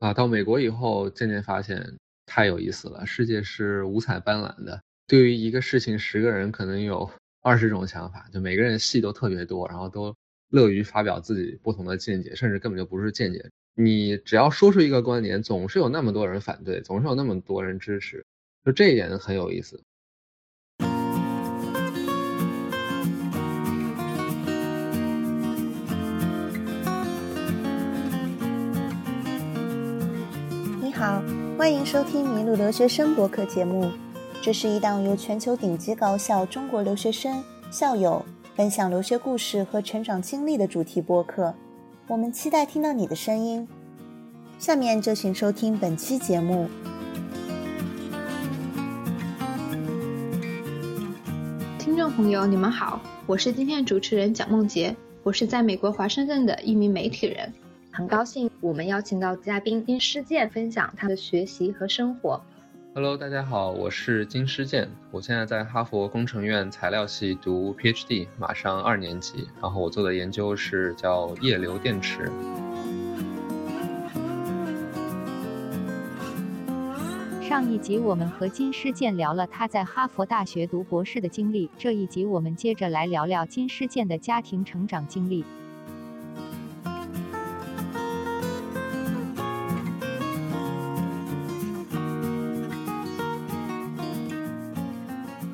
[0.00, 3.04] 啊，到美国以后，渐渐发现太有意思了。
[3.04, 7.08] 世界是五彩斑斓的，对于一个事情，十个人可能有
[7.42, 10.16] 二十种想法，就每个人戏都特别多，然后都
[10.48, 13.44] 乐于发表自己不同的见解，甚至根本就不是见解。
[13.74, 18.24] 你只要说出一个观点，总是有那么多人反对，总是有那么多人支持，
[18.64, 19.78] 就这一点很有意思。
[31.00, 31.22] 好，
[31.56, 33.90] 欢迎收听《迷路留学生》博客节目。
[34.42, 38.22] 这是一档由全球顶级高校中国留学生、校友
[38.54, 41.54] 分享留学故事和成长经历的主题播客。
[42.06, 43.66] 我们期待听到你的声音。
[44.58, 46.68] 下面就请收听本期节目。
[51.78, 57.50] 听众朋友，你们好，我是今天的主持人蒋梦洁，我是在美国华盛顿的一名媒体人。
[57.90, 62.38] 很高兴我们邀请到嘉宾金师健分享他的学习和生活。
[62.94, 69.48] Hello，大家好，我是金师健，我现在在哈佛工程院材料系读 PhD，马上二年级。
[69.62, 72.30] 然后我做的研究是叫液流电池。
[77.40, 85.46] 上一集我们和金师健聊了他在哈佛大学读博士的经历，这一集我们接着来聊聊金师健的家庭成长经历。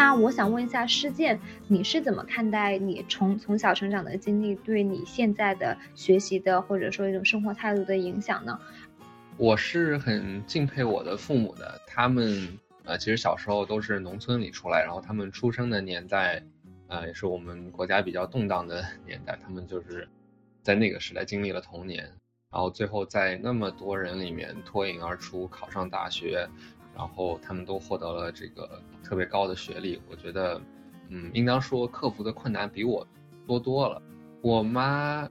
[0.00, 8.58] 那我想问一下施健，你是怎么看待你从从小成长的经历对你现在的学习的或者说一种生活态度的影响呢？
[9.36, 12.48] 我是很敬佩我的父母的，他们
[12.84, 16.42] 呃其实小时候都是农村里出来，然后他们出生的年代，
[16.88, 20.08] 呃也是我们国家比较动荡的 年代，他们就是
[20.62, 22.04] 在那个时代经历了童年，
[22.50, 26.48] 然后最后在那么多人里面脱颖而出，考上大学。
[27.00, 28.68] 然后他们都获得了这个
[29.02, 30.60] 特别高的学历，我觉得，
[31.08, 33.06] 嗯，应当说克服的困难比我
[33.46, 34.02] 多多了。
[34.42, 35.26] 我妈，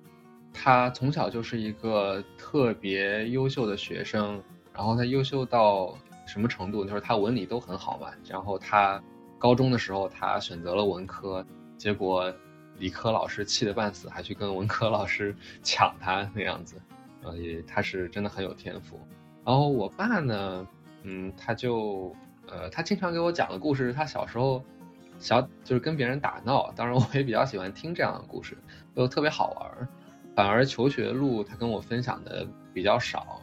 [0.51, 4.41] 她从小就是一个特别优秀的学生，
[4.73, 6.83] 然后她优秀到什么程度？
[6.83, 8.07] 就是她文理都很好嘛。
[8.27, 8.99] 然后她
[9.37, 11.45] 高中的时候，她选择了文科，
[11.77, 12.33] 结果
[12.79, 16.81] 理科老师气得半死，还去跟文科老师抢她那样子。
[17.21, 18.99] 呃，也她是真的很有天赋。
[19.45, 20.67] 然后我爸呢？
[21.03, 22.15] 嗯，他就，
[22.47, 24.63] 呃，他经常给我讲的故事是他小时候，
[25.19, 26.71] 小就是跟别人打闹。
[26.75, 28.57] 当然，我也比较喜欢听这样的故事，
[28.93, 29.87] 都特别好玩。
[30.35, 33.41] 反而求学路他跟我分享的比较少。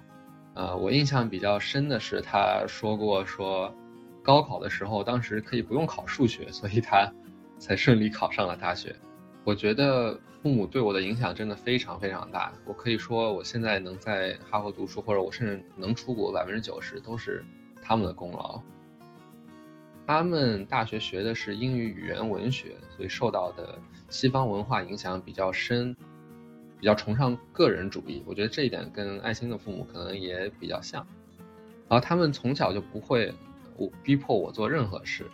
[0.55, 3.75] 呃，我印象比较深的是他说过说，
[4.23, 7.13] 高考的时候当时可以不用考数学，所以他
[7.59, 8.97] 才顺利考上了大学。
[9.47, 12.53] 我觉得父母对我的影响真的非常非常大。
[12.65, 17.45] 我可以说，我现在能在哈佛读书，或者我甚至能出国，百分之九十都是
[17.81, 18.61] 他们的功劳。
[20.05, 25.97] 他们大学学的是英语语言文学，所以受到的西方文化影响比较深，
[26.81, 28.25] 比较崇尚个人主义。
[28.27, 31.07] 我觉得这一点跟爱心的父母可能也比较像。
[31.89, 33.33] 然后他们从小就不会
[34.03, 35.25] 逼迫我做任何事。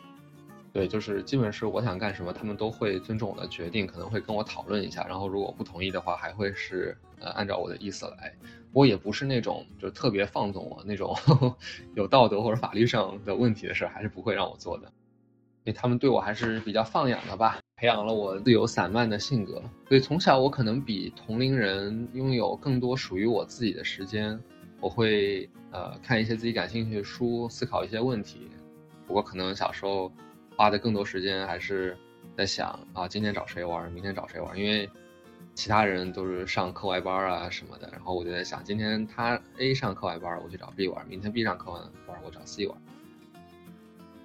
[0.73, 8.33] 对，就是基本是我想干什么，他们都会尊重我的决定，可能会跟我讨论一下，然后如果不同意的话，还会是呃按照我的意思来。
[8.73, 11.15] 我也不是那种就特别放纵我那种
[11.95, 14.85] 有道德或者法律上的问题的事儿，还是不会让我做的。
[15.65, 19.63] 因为他们对我还是比较放养的吧，培养了我自由散漫的性格。
[19.87, 24.41] 所以从小我可能比同龄人拥有更多属于我自己的时间，
[24.81, 28.49] 我会呃看一些自己感兴趣的书，思考一些问题。
[29.07, 30.11] 不过可能小时候。
[30.57, 31.97] 花的更多时间还是
[32.37, 34.89] 在想啊，今天找谁玩，明天找谁玩，因为
[35.55, 42.79] 其他人都是上课外班啊什么的，然后我就在想，今天他 A 上课外班，我去找 B 玩；明天 B 上课外班，我找 C 玩。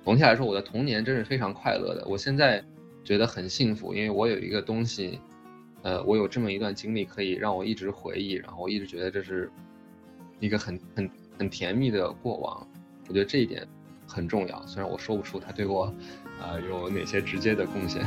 [0.04, 2.08] 总体来说，我的童年真是非常快乐的。
[2.08, 2.64] 我现在
[3.04, 5.20] 觉得很幸福，因为我有一个东西，
[5.82, 9.52] 呃，我有这么一段经历可以让我一直回忆，然后我一直觉得这是
[10.40, 12.66] 一个很很很甜蜜的过往。
[13.10, 13.68] 我觉得这一点。
[14.08, 15.94] 很重要，虽然我说不出他对我，
[16.42, 18.04] 呃，有哪些直接的贡献。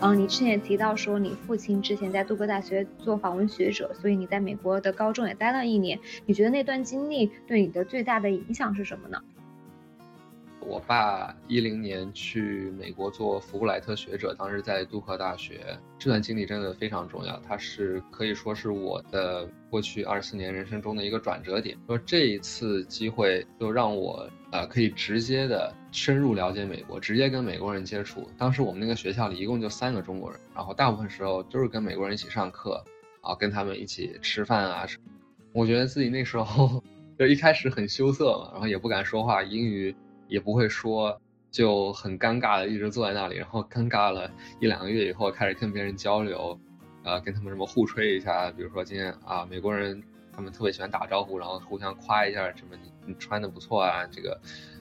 [0.00, 5.98] 嗯，你之前也提到说，你父亲之前在杜克大学做访问学者，所以你在美国的高中也待了一年。
[6.26, 9.18] 你觉得那段经历对你的最大的影响是什么呢？
[10.66, 17.38] 我爸一零年去美国做福布莱特学者，当时在杜克大学，这段经历真的非常重要。
[17.46, 21.76] 它是可以说是我的过去二十四年人生中的一个转折点。
[21.86, 28.28] 说这一次机会就让我呃可以直接的深入了解美国，直接跟美国人接触。
[28.38, 32.82] 当时我们那个学校里一共就三个中国人，然后大部分时候都是跟美国人一起上课，
[33.20, 35.04] 啊，跟他们一起吃饭啊什么。
[35.52, 36.82] 我觉得自己那时候
[37.18, 39.94] 就一开始很羞涩嘛，然后也不敢说话，英语。
[40.34, 41.16] 也不会说，
[41.52, 44.28] 就很尴尬的一直坐在那里，然后尴尬了
[44.58, 46.58] 一两个月以后，开始跟别人交流，
[47.04, 50.02] 呃，跟他们什么互吹一下，比如说今天啊，美国人
[50.32, 54.36] 他们特别喜欢打招呼，然后互相夸一下什么你你穿的不错啊，这个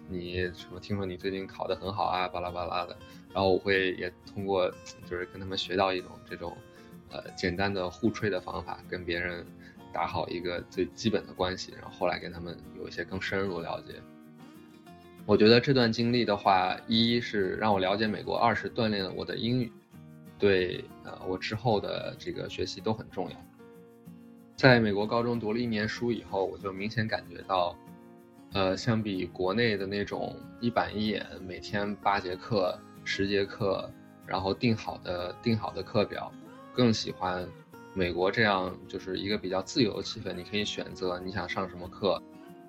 [0.10, 2.98] 你什么听说你最近考得很好啊，巴拉巴拉的，
[3.32, 4.68] 然后我会也通过
[5.08, 6.58] 就是跟他们学到一种这种
[7.12, 9.46] 呃简单的互吹的方法，跟别人
[9.94, 14.02] 打好一个最基本的关系，然后后来跟他们有一些更深入了解。
[15.25, 19.72] 我觉得这段经历的话，一是让我了解美国，二是锻炼了我的英语，
[20.38, 23.36] 对呃我之后的这个学习都很重要。
[24.58, 27.74] 在美国高中读了一年书以后，我就明显感觉到，
[28.52, 33.90] 呃，相比国内的那种一板一眼，每天八节课、十节课，
[34.28, 36.30] 然后定好的定好的课表，
[36.74, 37.48] 更喜欢
[37.94, 42.22] 美国这样，就是一个比较自由的气氛，你可以选择你想上什么课。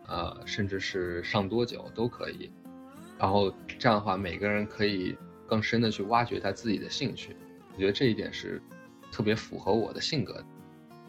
[0.06, 2.50] 呃，甚至是上多久都可以，
[3.18, 5.16] 然后这样的话，每个人可以
[5.46, 7.36] 更深的去挖掘他自己的兴趣。
[7.74, 8.60] 我觉得这一点是
[9.10, 10.44] 特别符合我的性格。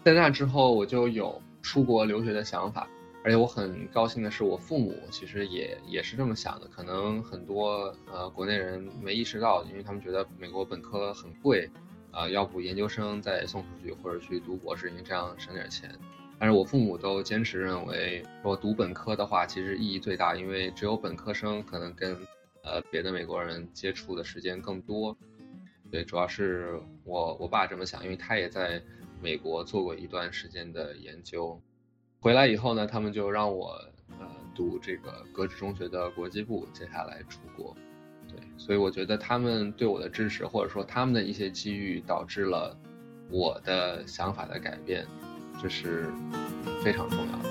[0.03, 2.88] 在那之后，我就有出国留学的想法，
[3.24, 6.68] 而且我很高兴的是，我父母其实也也是这么想的。
[6.68, 11.69] 可能很多呃国内人没意识到，因为他们觉得美国本科很贵，
[12.12, 15.89] 啊，要不研究生再送出去，或者去读博士，因为这样省点钱。
[16.37, 22.15] 但是我父母都坚持认为，说读本科的话，其实意义最大，因为只有本科生可能跟，
[22.63, 25.15] 呃，别的美国人接触的时间更多。
[25.89, 28.81] 对，主要是我我爸这么想，因为他也在
[29.21, 31.59] 美国做过一段时间的研究。
[32.19, 33.79] 回来以后呢，他们就让我，
[34.19, 37.75] 呃，读这个格致中学的国际部，接下来出国。
[38.27, 42.75] 对，所以我觉得他们对我的支持，或者说他们的一些机遇，导致了
[43.29, 45.05] 我的想法的改变。
[45.61, 46.09] 这是
[46.83, 47.49] 非常重要的。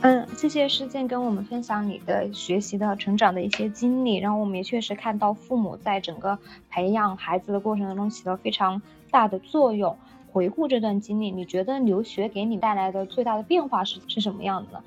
[0.00, 6.38] 嗯，谢谢师建跟我们分享你的学习的成长的一些经历，然后我们也确实看到父母在整个
[6.68, 9.96] 培养孩子的过程当中起到非常大的作用。
[10.30, 14.84] 回顾这段经历，你觉得留学给你带来的最大的变化是是什么样的呢？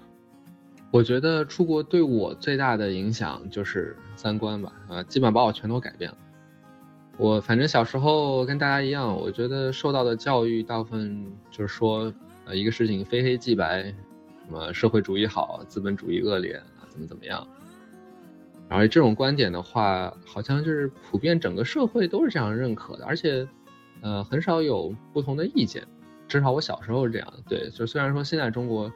[0.90, 6.18] 我觉得出国对我最大的影响就是三观吧，啊，基本把我全都改变了。
[7.18, 12.14] 我反正小时候跟大家一样，我觉得受到的教育大部分就是说，
[12.46, 17.46] 呃，一个事情非黑即白，什么社会主义好，资本主义恶劣啊，怎么怎么样。
[18.70, 23.46] 然后这种观点的话，好像就是普遍整个社会都是这样认可的，而且，
[24.02, 25.86] 呃，很少有不同的意见。
[26.30, 27.34] 至少我小时候是这样。
[27.50, 28.90] 对，就虽然说现在中国。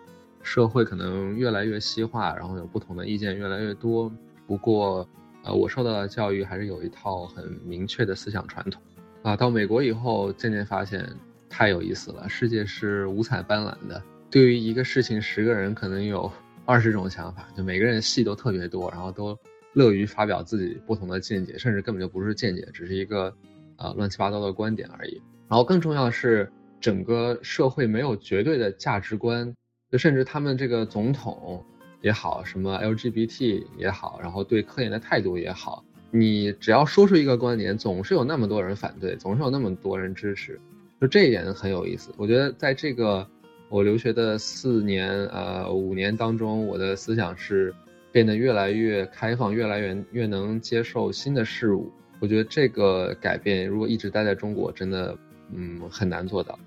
[0.43, 4.11] 社会可能越来越西化，然后有不同的意见越来越多。
[4.47, 5.07] 不过，
[5.43, 8.81] 呃，我受到的教育还是有一套很明确的思想传统。
[9.23, 11.07] 啊，到美国以后，渐渐发现
[11.47, 12.27] 太有意思了。
[12.27, 16.31] 世界是五彩斑斓的，对于一个事情，十个人可能有
[16.65, 19.37] 二十种想法，就每个人戏都特别多，然后都
[19.73, 23.33] 乐于发表自己不同的见解，甚至根本就不是见解，只是一个
[23.77, 25.21] 呃乱七八糟的观点而已。
[25.47, 29.53] 然后更重要的是，整个社会没有绝对的价值观。
[29.91, 31.63] 就甚至他们这个总统
[32.01, 40.59] 也好，什么 LGBT 也好，然后对科研的态度也好，你只要说出一个观点，总是有那么多人反对，总是有那么多人支持，
[41.01, 42.11] 就这一点很有意思。
[42.17, 43.27] 我觉得在这个
[43.69, 47.73] 我留学的四年呃五年当中，我的思想是
[48.11, 51.91] 变得越来越开放，越来越越能接受新的事物。
[52.19, 55.17] 我觉得这个改变如果一直待在中国，真的
[55.53, 56.57] 嗯很难做到。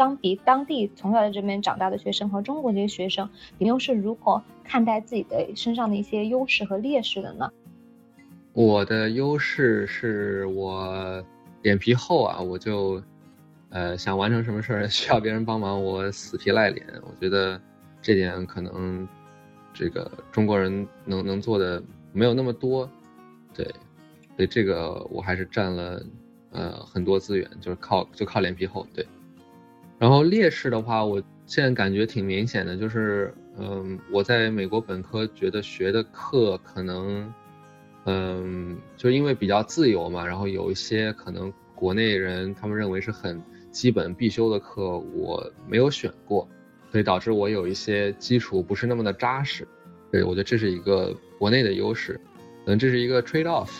[0.00, 3.28] 相比当地从小在这边长大的学生和中国这些学生，
[3.58, 7.50] 你又是如何看待自己的身上的一些优势和劣势的呢？
[8.54, 11.22] 我的优势是我
[11.60, 13.02] 脸皮厚啊，我就
[13.68, 16.86] 呃想完成什么事儿 需要别人帮忙，我死皮赖脸。
[17.02, 17.60] 我觉得
[18.00, 19.06] 这点可能
[19.74, 21.82] 这个中国人能能做的
[22.14, 22.88] 没有那么多，
[23.52, 23.66] 对，
[24.34, 26.02] 所以这个我还是占了
[26.52, 29.06] 呃很多资源，就是靠就靠脸皮厚，对。
[30.00, 37.34] 然后劣势的话，我现在感觉挺明显的，就是，嗯，我在美国本科觉得学的课可能，
[38.06, 46.48] 嗯，就因为比较自由嘛，然后有一些可能国内人他们认为是很基本必修的课，我没有选过，
[46.90, 49.68] 所以导致我有一些基础不是那么的扎实。
[50.10, 52.18] 对，我觉得这是一个国内的优势，
[52.64, 53.70] 可能这是一个 trade off。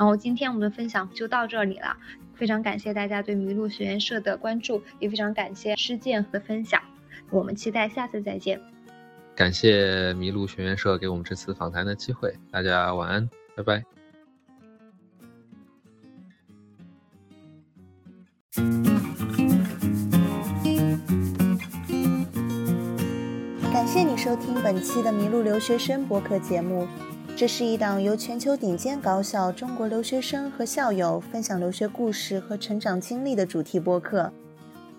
[0.00, 1.94] 然后今天我们的分享就到这里了，
[2.34, 6.80] 非常感谢大家对麋鹿学院社的关注，也非常感谢施建的分享，
[7.28, 8.58] 我们期待下次再见。
[9.36, 13.84] 感谢麋鹿学院社给我们这次访谈的机会，大家晚安，拜拜。
[23.70, 26.88] 感谢你收听本期的麋鹿留学生博客节目。
[27.36, 34.30] 这是一档由全球顶尖高校中国留学生和校友分享留学故事和成长经历的主题播客。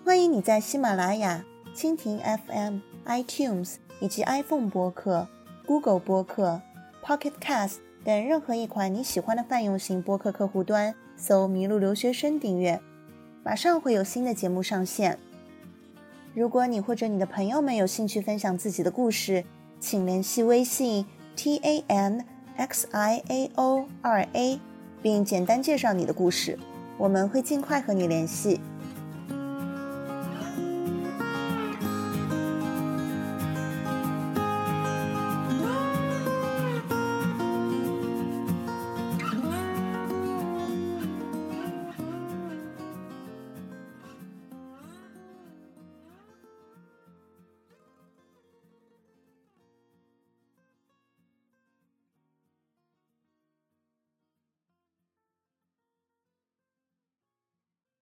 [0.04, 5.28] 欢迎你在喜马拉雅、蜻蜓 FM、iTunes 以及 iPhone 播客、
[5.64, 6.60] Google 播客、
[7.04, 12.80] Pocket Cast 等任何一款你喜欢的泛用型播客客户端搜“麋鹿留学生”订阅，
[13.44, 15.16] 马上会有新的节目上线。
[16.34, 19.44] 如果你或者你的朋友们有兴趣分享自己的故事，
[19.78, 22.24] 请联系微信 t a n。
[22.54, 24.60] x i a o 二 a，
[25.02, 26.58] 并简单介绍你的故事，
[26.98, 28.60] 我们会尽快和你联系。